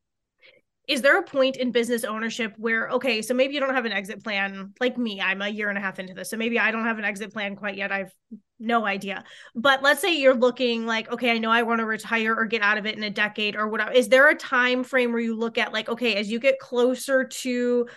Is 0.85 1.01
there 1.01 1.17
a 1.17 1.23
point 1.23 1.55
in 1.55 1.71
business 1.71 2.03
ownership 2.03 2.53
where, 2.57 2.89
okay, 2.89 3.21
so 3.21 3.33
maybe 3.33 3.53
you 3.53 3.61
don't 3.61 3.73
have 3.73 3.85
an 3.85 3.93
exit 3.93 4.21
plan 4.21 4.73
like 4.81 4.97
me? 4.97 5.21
I'm 5.21 5.41
a 5.41 5.47
year 5.47 5.69
and 5.69 5.77
a 5.77 5.81
half 5.81 5.97
into 5.97 6.13
this. 6.13 6.29
So 6.29 6.35
maybe 6.35 6.59
I 6.59 6.71
don't 6.71 6.83
have 6.83 6.99
an 6.99 7.05
exit 7.05 7.31
plan 7.31 7.55
quite 7.55 7.77
yet. 7.77 7.89
I've 7.89 8.11
no 8.59 8.85
idea. 8.85 9.23
But 9.55 9.81
let's 9.81 10.01
say 10.01 10.19
you're 10.19 10.35
looking 10.35 10.85
like, 10.85 11.09
okay, 11.09 11.31
I 11.31 11.37
know 11.37 11.51
I 11.51 11.63
want 11.63 11.79
to 11.79 11.85
retire 11.85 12.35
or 12.35 12.45
get 12.45 12.61
out 12.61 12.77
of 12.77 12.85
it 12.85 12.97
in 12.97 13.03
a 13.03 13.09
decade 13.09 13.55
or 13.55 13.69
whatever. 13.69 13.91
Is 13.91 14.09
there 14.09 14.29
a 14.29 14.35
time 14.35 14.83
frame 14.83 15.13
where 15.13 15.21
you 15.21 15.37
look 15.37 15.57
at 15.57 15.71
like, 15.71 15.87
okay, 15.87 16.15
as 16.15 16.29
you 16.29 16.37
get 16.37 16.59
closer 16.59 17.23
to 17.23 17.87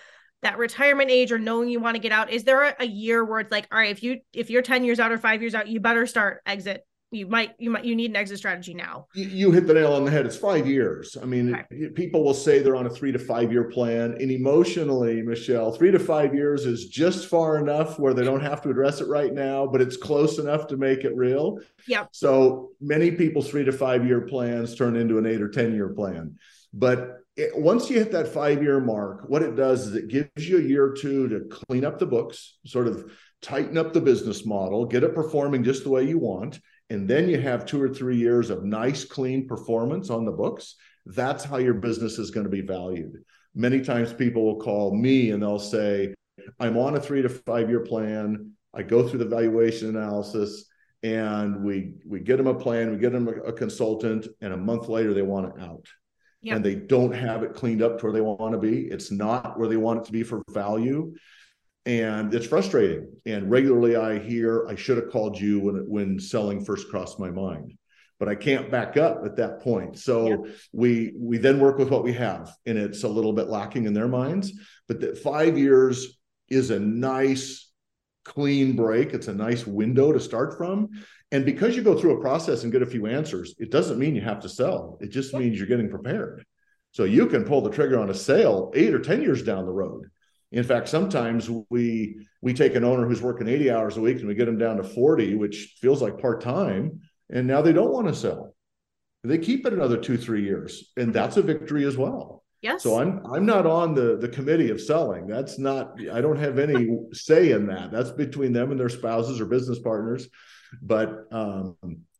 that 0.47 0.57
retirement 0.57 1.11
age 1.11 1.31
or 1.31 1.37
knowing 1.37 1.67
you 1.67 1.79
want 1.79 1.95
to 1.95 1.99
get 1.99 2.13
out 2.13 2.31
is 2.31 2.45
there 2.45 2.63
a, 2.63 2.75
a, 2.79 2.85
year 2.85 3.25
where 3.25 3.41
it's 3.41 3.51
like 3.51 3.67
all 3.69 3.77
right 3.77 3.91
if 3.91 4.01
you 4.01 4.21
if 4.31 4.49
you're 4.49 4.61
10 4.61 4.85
years 4.85 4.97
out 4.97 5.11
or 5.11 5.17
5 5.17 5.41
years 5.41 5.53
out 5.53 5.67
you 5.67 5.81
better 5.81 6.07
start 6.07 6.41
exit 6.45 6.85
you 7.11 7.25
might 7.25 7.53
you 7.57 7.69
might 7.69 7.85
you 7.85 7.95
need 7.95 8.11
an 8.11 8.17
exit 8.17 8.37
strategy 8.37 8.73
now. 8.73 9.07
You, 9.13 9.25
you 9.25 9.51
hit 9.51 9.65
the 9.65 9.73
nail 9.73 9.93
on 9.93 10.03
the 10.03 10.11
head 10.11 10.25
it's 10.25 10.35
five 10.35 10.67
years. 10.67 11.15
I 11.21 11.25
mean 11.25 11.55
okay. 11.55 11.89
people 11.89 12.23
will 12.23 12.33
say 12.33 12.59
they're 12.59 12.75
on 12.75 12.85
a 12.85 12.89
three 12.89 13.13
to 13.13 13.19
five 13.19 13.51
year 13.51 13.65
plan 13.65 14.17
and 14.19 14.29
emotionally 14.29 15.21
michelle 15.21 15.71
three 15.71 15.91
to 15.91 15.99
five 15.99 16.35
years 16.35 16.65
is 16.65 16.87
just 16.87 17.27
far 17.27 17.59
enough 17.59 17.97
where 17.97 18.13
they 18.13 18.25
don't 18.25 18.41
have 18.41 18.61
to 18.63 18.69
address 18.69 18.99
it 18.99 19.07
right 19.07 19.33
now 19.33 19.65
but 19.65 19.81
it's 19.81 19.95
close 19.95 20.37
enough 20.37 20.67
to 20.67 20.77
make 20.77 21.05
it 21.05 21.15
real. 21.15 21.59
Yep. 21.87 22.09
So 22.11 22.71
many 22.81 23.11
people's 23.11 23.49
three 23.49 23.63
to 23.63 23.71
five 23.71 24.05
year 24.05 24.21
plans 24.21 24.75
turn 24.75 24.97
into 24.97 25.17
an 25.17 25.25
eight 25.25 25.41
or 25.41 25.49
ten 25.49 25.73
year 25.73 25.89
plan 25.89 26.37
but 26.73 27.21
it, 27.37 27.55
once 27.55 27.89
you 27.89 27.99
hit 27.99 28.11
that 28.11 28.27
five 28.27 28.61
year 28.63 28.79
mark, 28.79 29.29
what 29.29 29.43
it 29.43 29.55
does 29.55 29.87
is 29.87 29.95
it 29.95 30.07
gives 30.07 30.49
you 30.49 30.57
a 30.57 30.61
year 30.61 30.85
or 30.85 30.93
two 30.93 31.29
to 31.29 31.41
clean 31.45 31.85
up 31.85 31.99
the 31.99 32.05
books, 32.05 32.57
sort 32.65 32.87
of 32.87 33.11
tighten 33.41 33.77
up 33.77 33.93
the 33.93 34.01
business 34.01 34.45
model, 34.45 34.85
get 34.85 35.03
it 35.03 35.13
performing 35.13 35.63
just 35.63 35.83
the 35.83 35.89
way 35.89 36.03
you 36.03 36.17
want. 36.17 36.59
And 36.89 37.07
then 37.07 37.29
you 37.29 37.39
have 37.39 37.65
two 37.65 37.81
or 37.81 37.89
three 37.89 38.17
years 38.17 38.49
of 38.49 38.63
nice, 38.63 39.05
clean 39.05 39.47
performance 39.47 40.09
on 40.09 40.25
the 40.25 40.31
books. 40.31 40.75
That's 41.05 41.43
how 41.43 41.57
your 41.57 41.75
business 41.75 42.17
is 42.17 42.31
going 42.31 42.45
to 42.45 42.49
be 42.49 42.61
valued. 42.61 43.23
Many 43.53 43.81
times 43.81 44.13
people 44.13 44.43
will 44.43 44.59
call 44.59 44.95
me 44.95 45.31
and 45.31 45.41
they'll 45.41 45.59
say, 45.59 46.15
I'm 46.59 46.77
on 46.77 46.95
a 46.95 46.99
three 46.99 47.21
to 47.21 47.29
five 47.29 47.69
year 47.69 47.81
plan. 47.81 48.51
I 48.73 48.83
go 48.83 49.07
through 49.07 49.19
the 49.19 49.25
valuation 49.25 49.89
analysis 49.89 50.65
and 51.03 51.63
we 51.63 51.93
we 52.05 52.19
get 52.19 52.37
them 52.37 52.47
a 52.47 52.55
plan, 52.55 52.91
we 52.91 52.97
get 52.97 53.11
them 53.11 53.27
a, 53.27 53.31
a 53.31 53.53
consultant, 53.53 54.27
and 54.41 54.53
a 54.53 54.57
month 54.57 54.87
later 54.87 55.13
they 55.13 55.21
want 55.21 55.55
it 55.55 55.61
out. 55.61 55.85
Yep. 56.47 56.55
And 56.55 56.65
they 56.65 56.75
don't 56.75 57.11
have 57.11 57.43
it 57.43 57.53
cleaned 57.53 57.81
up 57.81 57.99
to 57.99 58.05
where 58.05 58.13
they 58.13 58.21
want 58.21 58.53
to 58.53 58.57
be. 58.57 58.87
It's 58.87 59.11
not 59.11 59.59
where 59.59 59.67
they 59.67 59.75
want 59.75 59.99
it 59.99 60.05
to 60.05 60.13
be 60.13 60.23
for 60.23 60.43
value. 60.49 61.13
And 61.85 62.33
it's 62.33 62.47
frustrating. 62.47 63.11
And 63.25 63.51
regularly 63.51 63.97
I 63.97 64.17
hear, 64.17 64.65
I 64.67 64.75
should 64.75 64.95
have 64.97 65.09
called 65.09 65.39
you 65.39 65.59
when 65.59 65.75
when 65.89 66.19
selling 66.19 66.63
first 66.63 66.89
crossed 66.89 67.19
my 67.19 67.29
mind 67.29 67.77
but 68.19 68.27
I 68.27 68.33
can't 68.33 68.71
back 68.71 68.97
up 68.97 69.21
at 69.25 69.35
that 69.35 69.61
point. 69.61 69.99
So 69.99 70.47
we 70.71 71.13
we 71.15 71.37
then 71.37 71.59
work 71.59 71.77
with 71.77 71.91
what 71.91 72.03
we 72.03 72.13
have, 72.13 72.51
and 72.65 72.75
it's 72.75 73.03
a 73.03 73.07
little 73.07 73.31
bit 73.31 73.47
lacking 73.47 73.85
in 73.85 73.93
their 73.93 74.07
minds. 74.07 74.53
But 74.87 75.01
that 75.01 75.19
five 75.19 75.55
years 75.55 76.17
is 76.49 76.71
a 76.71 76.79
nice 76.79 77.66
clean 78.27 78.75
break. 78.75 79.13
It's 79.13 79.29
a 79.29 79.33
nice 79.33 79.65
window 79.65 80.11
to 80.11 80.19
start 80.19 80.57
from. 80.57 80.89
And 81.31 81.45
because 81.45 81.75
you 81.75 81.81
go 81.81 81.97
through 81.97 82.17
a 82.17 82.21
process 82.21 82.63
and 82.63 82.71
get 82.71 82.81
a 82.81 82.85
few 82.85 83.07
answers, 83.07 83.55
it 83.57 83.71
doesn't 83.71 83.97
mean 83.97 84.15
you 84.15 84.21
have 84.21 84.41
to 84.41 84.49
sell. 84.49 84.97
It 85.01 85.09
just 85.09 85.33
means 85.33 85.57
you're 85.57 85.67
getting 85.67 85.89
prepared. 85.89 86.45
So 86.91 87.05
you 87.05 87.27
can 87.27 87.45
pull 87.45 87.61
the 87.61 87.71
trigger 87.71 87.99
on 87.99 88.09
a 88.09 88.13
sale 88.13 88.71
eight 88.75 88.93
or 88.93 88.99
10 88.99 89.21
years 89.21 89.43
down 89.43 89.65
the 89.65 89.71
road. 89.71 90.09
In 90.51 90.63
fact, 90.63 90.87
sometimes 90.87 91.49
we 91.69 92.25
we 92.41 92.53
take 92.53 92.75
an 92.75 92.83
owner 92.83 93.05
who's 93.07 93.21
working 93.21 93.47
80 93.47 93.71
hours 93.71 93.97
a 93.97 94.01
week 94.01 94.17
and 94.19 94.27
we 94.27 94.35
get 94.35 94.45
them 94.45 94.57
down 94.57 94.77
to 94.77 94.83
40, 94.83 95.35
which 95.35 95.77
feels 95.81 96.01
like 96.01 96.19
part-time, 96.19 97.01
and 97.29 97.47
now 97.47 97.61
they 97.61 97.73
don't 97.73 97.91
want 97.91 98.07
to 98.07 98.15
sell. 98.15 98.55
They 99.23 99.37
keep 99.37 99.65
it 99.65 99.73
another 99.73 99.97
two, 99.97 100.17
three 100.17 100.43
years. 100.43 100.91
And 100.95 101.13
that's 101.13 101.37
a 101.37 101.41
victory 101.41 101.85
as 101.85 101.97
well. 101.97 102.43
Yes. 102.61 102.83
So 102.83 102.99
I'm 102.99 103.23
I'm 103.25 103.45
not 103.45 103.65
on 103.65 103.93
the 103.93 104.17
the 104.17 104.27
committee 104.27 104.71
of 104.71 104.81
selling. 104.81 105.27
That's 105.27 105.59
not 105.59 105.99
I 106.11 106.21
don't 106.21 106.37
have 106.37 106.57
any 106.57 106.89
say 107.13 107.51
in 107.51 107.67
that. 107.67 107.91
That's 107.91 108.11
between 108.11 108.51
them 108.51 108.71
and 108.71 108.79
their 108.79 108.89
spouses 108.89 109.39
or 109.39 109.45
business 109.45 109.79
partners. 109.79 110.27
But 110.81 111.27
um, 111.31 111.77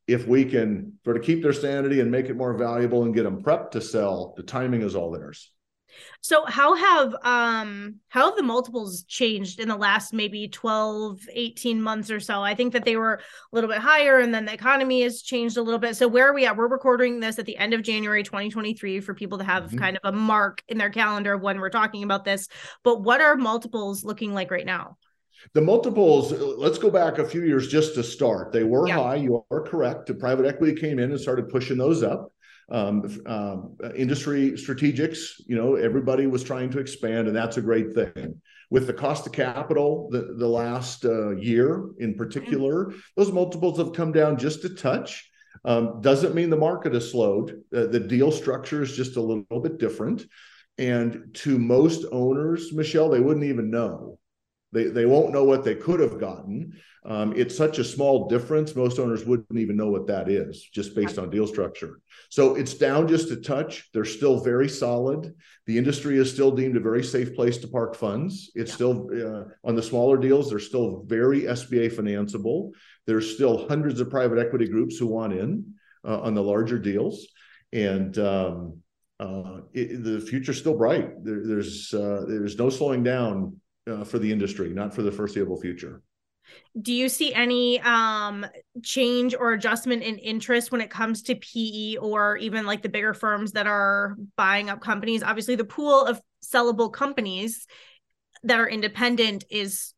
if 0.08 0.28
we 0.28 0.46
can 0.46 0.94
sort 1.04 1.18
of 1.18 1.24
keep 1.24 1.42
their 1.42 1.54
sanity 1.54 2.00
and 2.00 2.12
make 2.12 2.28
it 2.28 2.38
more 2.38 2.54
valuable 2.54 3.04
and 3.04 3.14
get 3.14 3.24
them 3.24 3.44
prepped 3.44 3.72
to 3.72 3.82
sell, 3.82 4.34
the 4.38 4.44
timing 4.44 4.82
is 4.84 4.96
all 4.96 5.12
theirs. 5.12 5.52
So 6.22 6.46
how 6.46 6.76
have 6.76 7.16
um 7.24 7.96
how 8.10 8.26
have 8.26 8.36
the 8.36 8.44
multiples 8.44 9.04
changed 9.04 9.60
in 9.60 9.68
the 9.68 9.76
last 9.76 10.14
maybe 10.14 10.48
12 10.48 11.20
18 11.32 11.82
months 11.82 12.12
or 12.12 12.20
so? 12.20 12.42
I 12.42 12.56
think 12.56 12.74
that 12.74 12.86
they 12.86 12.96
were 12.96 13.16
a 13.16 13.56
little 13.56 13.70
bit 13.70 13.80
higher 13.80 14.20
and 14.20 14.34
then 14.34 14.46
the 14.46 14.54
economy 14.54 15.02
has 15.04 15.22
changed 15.22 15.58
a 15.58 15.62
little 15.62 15.80
bit. 15.80 15.96
So 15.96 16.08
where 16.08 16.28
are 16.28 16.34
we 16.34 16.46
at? 16.46 16.58
We're 16.58 16.68
recording 16.68 17.20
this 17.20 17.40
at 17.40 17.46
the 17.46 17.58
end 17.58 17.74
of 17.74 17.82
January 17.82 18.24
2023 18.24 19.00
for 19.00 19.14
people 19.14 19.38
to 19.38 19.44
have 19.44 19.66
mm-hmm. 19.66 19.78
kind 19.78 19.98
of 20.02 20.14
a 20.14 20.18
mark 20.18 20.64
in 20.68 20.78
their 20.78 20.90
calendar 20.90 21.34
of 21.34 21.42
when 21.42 21.60
we're 21.60 21.70
talking 21.70 22.04
about 22.04 22.26
this. 22.26 22.48
But 22.84 23.02
what 23.02 23.22
are 23.22 23.36
multiples 23.36 24.04
looking 24.04 24.34
like 24.34 24.52
right 24.52 24.66
now? 24.66 24.98
The 25.54 25.62
multiples, 25.62 26.32
let's 26.32 26.78
go 26.78 26.90
back 26.90 27.20
a 27.20 27.28
few 27.28 27.44
years 27.44 27.68
just 27.68 27.96
to 27.96 28.04
start. 28.04 28.52
They 28.52 28.64
were 28.64 28.88
yeah. 28.88 28.98
high. 28.98 29.16
You 29.16 29.46
are 29.52 29.62
correct. 29.62 30.08
The 30.08 30.16
private 30.16 30.46
equity 30.46 30.80
came 30.80 31.00
in 31.00 31.12
and 31.12 31.20
started 31.20 31.50
pushing 31.50 31.78
those 31.78 32.04
up 32.04 32.32
um, 32.70 33.22
um, 33.26 33.78
industry 33.96 34.52
strategics. 34.52 35.42
You 35.46 35.56
know, 35.56 35.76
everybody 35.76 36.28
was 36.28 36.44
trying 36.44 36.70
to 36.72 36.80
expand, 36.80 37.28
and 37.28 37.36
that's 37.36 37.58
a 37.58 37.62
great 37.62 37.94
thing. 37.94 38.42
With 38.70 38.88
the 38.88 38.94
cost 38.94 39.26
of 39.26 39.34
capital, 39.34 40.10
the 40.12 40.36
the 40.38 40.48
last 40.48 41.06
uh, 41.06 41.36
year 41.38 41.90
in 42.00 42.16
particular, 42.16 42.94
those 43.16 43.32
multiples 43.32 43.78
have 43.78 43.94
come 43.94 44.12
down 44.12 44.38
just 44.38 44.66
a 44.66 44.70
touch. 44.70 45.30
Um, 45.66 46.02
doesn't 46.02 46.36
mean 46.36 46.50
the 46.50 46.58
market 46.58 46.94
has 46.94 47.10
slowed. 47.12 47.64
Uh, 47.76 47.88
the 47.88 48.00
deal 48.00 48.32
structure 48.32 48.82
is 48.82 48.96
just 48.96 49.16
a 49.16 49.22
little 49.22 49.62
bit 49.62 49.78
different, 49.78 50.26
and 50.78 51.34
to 51.36 51.58
most 51.58 52.06
owners, 52.12 52.74
Michelle, 52.74 53.10
they 53.10 53.22
wouldn't 53.22 53.46
even 53.46 53.72
know. 53.72 54.20
They 54.74 54.86
they 54.86 55.06
won't 55.06 55.32
know 55.32 55.44
what 55.44 55.64
they 55.64 55.76
could 55.76 56.00
have 56.00 56.20
gotten. 56.20 56.74
Um, 57.06 57.34
it's 57.38 57.56
such 57.56 57.80
a 57.80 57.86
small 57.86 58.28
difference. 58.28 58.76
Most 58.76 59.00
owners 59.00 59.26
wouldn't 59.26 59.58
even 59.58 59.78
know 59.78 59.90
what 59.90 60.08
that 60.08 60.30
is, 60.30 60.62
just 60.74 60.94
based 60.94 61.18
on 61.18 61.30
deal 61.30 61.48
structure. 61.48 62.00
So 62.30 62.56
it's 62.56 62.74
down 62.74 63.08
just 63.08 63.32
a 63.32 63.38
touch. 63.38 63.90
They're 63.94 64.04
still 64.04 64.44
very 64.44 64.68
solid. 64.68 65.34
The 65.68 65.78
industry 65.78 66.18
is 66.18 66.32
still 66.32 66.52
deemed 66.52 66.76
a 66.76 66.82
very 66.82 67.04
safe 67.04 67.34
place 67.34 67.58
to 67.60 67.68
park 67.70 67.96
funds. 67.96 68.52
It's 68.56 68.72
yeah. 68.72 68.76
still 68.76 69.10
uh, 69.14 69.44
on 69.64 69.76
the 69.76 69.84
smaller 69.84 70.18
deals. 70.18 70.50
They're 70.50 70.60
still 70.60 71.04
very 71.06 71.44
SBA 71.44 71.94
financeable. 71.94 72.72
There's 73.06 73.34
still 73.34 73.70
hundreds 73.70 74.02
of 74.02 74.10
private 74.10 74.38
equity 74.38 74.68
groups 74.68 74.98
who 74.98 75.08
want 75.08 75.32
in 75.32 75.76
uh, 76.06 76.20
on 76.20 76.34
the 76.34 76.44
larger 76.44 76.78
deals, 76.78 77.26
and 77.72 78.18
um, 78.18 78.82
uh, 79.20 79.62
it, 79.74 80.04
the 80.04 80.20
future's 80.20 80.60
still 80.60 80.78
bright. 80.78 81.24
There, 81.24 81.42
there's 81.46 81.94
uh, 81.94 82.26
there's 82.28 82.58
no 82.58 82.70
slowing 82.70 83.04
down 83.04 83.62
uh, 83.88 84.04
for 84.04 84.20
the 84.20 84.32
industry, 84.32 84.70
not 84.70 84.94
for 84.94 85.02
the 85.02 85.12
foreseeable 85.12 85.60
future 85.60 86.02
do 86.80 86.94
you 86.94 87.10
see 87.10 87.34
any 87.34 87.80
um 87.82 88.46
change 88.84 89.36
or 89.36 89.54
adjustment 89.54 90.04
in 90.04 90.18
interest 90.18 90.72
when 90.72 90.82
it 90.82 90.90
comes 90.90 91.24
to 91.24 91.36
PE 91.36 91.98
or 91.98 92.38
even 92.38 92.66
like 92.66 92.82
the 92.82 92.90
bigger 92.90 93.14
firms 93.14 93.54
that 93.54 93.68
are 93.68 94.16
buying 94.36 94.70
up 94.70 94.82
companies? 94.82 95.24
Obviously, 95.24 95.56
the 95.56 95.66
pool 95.66 96.06
of 96.06 96.22
sellable 96.44 96.92
companies 96.92 97.68
that 98.44 98.60
are 98.60 98.70
independent 98.70 99.44
is 99.50 99.94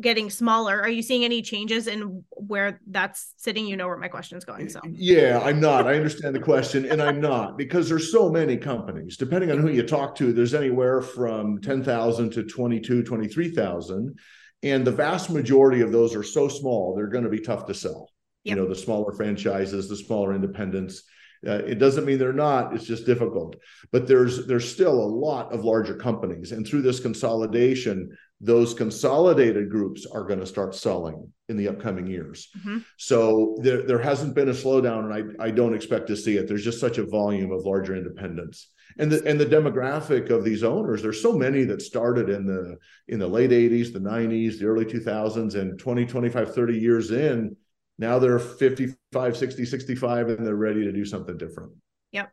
getting 0.00 0.28
smaller. 0.30 0.80
Are 0.82 0.88
you 0.88 1.02
seeing 1.02 1.24
any 1.24 1.42
changes 1.42 1.86
in 1.86 2.24
where 2.30 2.80
that's 2.86 3.34
sitting? 3.36 3.66
You 3.66 3.76
know 3.76 3.86
where 3.86 3.96
my 3.96 4.08
question 4.08 4.36
is 4.36 4.44
going. 4.44 4.68
So 4.68 4.80
yeah, 4.90 5.40
I'm 5.42 5.60
not. 5.60 5.86
I 5.86 5.94
understand 5.94 6.34
the 6.34 6.40
question, 6.40 6.84
and 6.86 7.00
I'm 7.02 7.20
not 7.20 7.56
because 7.56 7.88
there's 7.88 8.10
so 8.10 8.30
many 8.30 8.56
companies. 8.56 9.16
Depending 9.16 9.50
on 9.50 9.58
who 9.58 9.68
you 9.68 9.82
talk 9.82 10.14
to, 10.16 10.32
there's 10.32 10.54
anywhere 10.54 11.00
from 11.00 11.60
10,000 11.60 12.30
to 12.30 12.42
22, 12.44 13.02
23,000 13.02 14.18
and 14.64 14.84
the 14.84 14.90
vast 14.90 15.30
majority 15.30 15.82
of 15.82 15.92
those 15.92 16.16
are 16.16 16.22
so 16.22 16.48
small 16.48 16.94
they're 16.94 17.06
going 17.06 17.24
to 17.24 17.30
be 17.30 17.40
tough 17.40 17.66
to 17.66 17.74
sell 17.74 18.10
yep. 18.42 18.56
you 18.56 18.62
know 18.62 18.68
the 18.68 18.74
smaller 18.74 19.12
franchises 19.12 19.88
the 19.88 19.96
smaller 19.96 20.34
independents 20.34 21.04
uh, 21.46 21.62
it 21.66 21.78
doesn't 21.78 22.06
mean 22.06 22.18
they're 22.18 22.32
not 22.32 22.74
it's 22.74 22.86
just 22.86 23.06
difficult 23.06 23.54
but 23.92 24.08
there's 24.08 24.46
there's 24.46 24.70
still 24.70 24.94
a 24.94 25.14
lot 25.28 25.52
of 25.52 25.64
larger 25.64 25.94
companies 25.94 26.50
and 26.52 26.66
through 26.66 26.82
this 26.82 26.98
consolidation 26.98 28.10
those 28.44 28.74
consolidated 28.74 29.70
groups 29.70 30.04
are 30.04 30.22
going 30.22 30.38
to 30.38 30.46
start 30.46 30.74
selling 30.74 31.32
in 31.48 31.56
the 31.56 31.66
upcoming 31.66 32.06
years. 32.06 32.50
Mm-hmm. 32.58 32.78
so 32.98 33.56
there, 33.62 33.82
there 33.82 33.98
hasn't 33.98 34.34
been 34.34 34.50
a 34.50 34.52
slowdown 34.52 35.10
and 35.10 35.34
I, 35.40 35.46
I 35.46 35.50
don't 35.50 35.74
expect 35.74 36.08
to 36.08 36.16
see 36.16 36.36
it. 36.36 36.46
There's 36.46 36.64
just 36.64 36.78
such 36.78 36.98
a 36.98 37.06
volume 37.06 37.52
of 37.52 37.64
larger 37.64 37.96
independents. 37.96 38.68
And 38.98 39.10
the 39.10 39.24
and 39.24 39.40
the 39.40 39.46
demographic 39.46 40.30
of 40.30 40.44
these 40.44 40.62
owners 40.62 41.02
there's 41.02 41.20
so 41.20 41.32
many 41.32 41.64
that 41.64 41.82
started 41.82 42.28
in 42.28 42.46
the 42.46 42.76
in 43.08 43.18
the 43.18 43.26
late 43.26 43.50
80s 43.50 43.92
the 43.92 43.98
90s 43.98 44.58
the 44.58 44.66
early 44.66 44.84
2000s 44.84 45.56
and 45.56 45.76
20 45.78 46.06
25 46.06 46.54
30 46.54 46.78
years 46.78 47.10
in 47.10 47.56
now 47.98 48.20
they're 48.20 48.38
55 48.38 49.36
60 49.36 49.64
65 49.64 50.28
and 50.28 50.46
they're 50.46 50.54
ready 50.54 50.84
to 50.84 50.92
do 50.92 51.04
something 51.04 51.36
different. 51.36 51.72
Yep. 52.12 52.30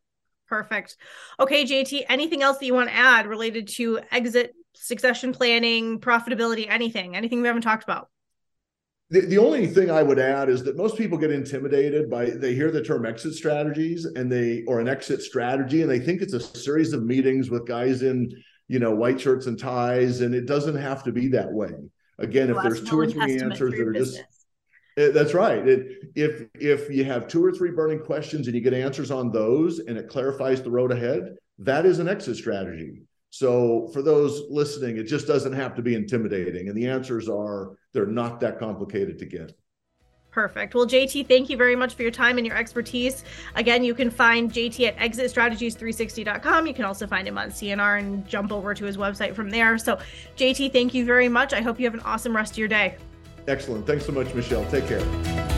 Perfect. 0.47 0.97
Okay 1.39 1.63
jt 1.63 2.03
anything 2.09 2.43
else 2.43 2.57
that 2.59 2.65
you 2.65 2.75
want 2.75 2.89
to 2.89 2.95
add 2.95 3.25
related 3.25 3.67
to 3.69 4.01
exit 4.11 4.53
succession 4.73 5.33
planning 5.33 5.99
profitability 5.99 6.67
anything 6.69 7.15
anything 7.15 7.41
we 7.41 7.47
haven't 7.47 7.61
talked 7.61 7.83
about 7.83 8.09
the, 9.11 9.19
the 9.19 9.37
only 9.37 9.67
thing 9.67 9.91
I 9.91 10.01
would 10.01 10.19
add 10.19 10.47
is 10.47 10.63
that 10.63 10.77
most 10.77 10.97
people 10.97 11.17
get 11.17 11.31
intimidated 11.31 12.09
by 12.09 12.29
they 12.29 12.55
hear 12.55 12.71
the 12.71 12.81
term 12.81 13.05
exit 13.05 13.33
strategies 13.33 14.05
and 14.05 14.31
they 14.31 14.63
or 14.67 14.79
an 14.79 14.87
exit 14.87 15.21
strategy 15.21 15.81
and 15.81 15.91
they 15.91 15.99
think 15.99 16.21
it's 16.21 16.33
a 16.33 16.39
series 16.39 16.93
of 16.93 17.03
meetings 17.03 17.49
with 17.49 17.67
guys 17.67 18.03
in 18.03 18.31
you 18.69 18.79
know 18.79 18.91
white 18.91 19.19
shirts 19.19 19.47
and 19.47 19.59
ties 19.59 20.21
and 20.21 20.33
it 20.33 20.45
doesn't 20.45 20.77
have 20.77 21.03
to 21.03 21.11
be 21.11 21.27
that 21.27 21.51
way. 21.51 21.73
Again, 22.19 22.51
if 22.51 22.57
there's 22.63 22.83
two 22.83 22.99
or 22.99 23.07
three 23.07 23.39
answers 23.39 23.73
that 23.73 23.81
are 23.81 23.91
business. 23.91 24.15
just 24.15 24.45
it, 24.95 25.09
eh, 25.09 25.11
that's 25.11 25.33
right. 25.33 25.67
It, 25.67 26.05
if 26.15 26.43
if 26.55 26.89
you 26.89 27.03
have 27.03 27.27
two 27.27 27.43
or 27.43 27.51
three 27.51 27.71
burning 27.71 27.99
questions 27.99 28.47
and 28.47 28.55
you 28.55 28.61
get 28.61 28.73
answers 28.73 29.11
on 29.11 29.29
those 29.29 29.79
and 29.79 29.97
it 29.97 30.07
clarifies 30.07 30.61
the 30.61 30.71
road 30.71 30.93
ahead, 30.93 31.35
that 31.59 31.85
is 31.85 31.99
an 31.99 32.07
exit 32.07 32.37
strategy. 32.37 33.01
So 33.31 33.87
for 33.93 34.01
those 34.01 34.43
listening, 34.49 34.97
it 34.97 35.03
just 35.03 35.25
doesn't 35.25 35.53
have 35.53 35.73
to 35.75 35.81
be 35.81 35.95
intimidating. 35.95 36.67
And 36.67 36.77
the 36.77 36.87
answers 36.87 37.27
are 37.27 37.77
they're 37.93 38.05
not 38.05 38.39
that 38.41 38.59
complicated 38.59 39.17
to 39.19 39.25
get. 39.25 39.57
Perfect. 40.31 40.75
Well, 40.75 40.87
JT, 40.87 41.27
thank 41.27 41.49
you 41.49 41.57
very 41.57 41.75
much 41.75 41.95
for 41.95 42.03
your 42.03 42.11
time 42.11 42.37
and 42.37 42.47
your 42.47 42.55
expertise. 42.55 43.25
Again, 43.55 43.83
you 43.83 43.93
can 43.93 44.09
find 44.09 44.51
JT 44.51 44.87
at 44.87 44.97
exitstrategies360.com. 44.97 46.67
You 46.67 46.73
can 46.73 46.85
also 46.85 47.05
find 47.05 47.27
him 47.27 47.37
on 47.37 47.51
C&R 47.51 47.97
and 47.97 48.25
jump 48.27 48.51
over 48.51 48.73
to 48.73 48.85
his 48.85 48.95
website 48.95 49.35
from 49.35 49.49
there. 49.49 49.77
So, 49.77 49.99
JT, 50.37 50.71
thank 50.71 50.93
you 50.93 51.03
very 51.05 51.27
much. 51.27 51.53
I 51.53 51.61
hope 51.61 51.79
you 51.79 51.85
have 51.85 51.93
an 51.93 52.01
awesome 52.01 52.35
rest 52.35 52.53
of 52.53 52.57
your 52.59 52.69
day. 52.69 52.95
Excellent. 53.47 53.85
Thanks 53.85 54.05
so 54.05 54.13
much, 54.13 54.33
Michelle. 54.33 54.65
Take 54.71 54.87
care. 54.87 55.50